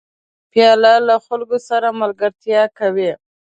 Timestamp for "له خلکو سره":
1.07-1.87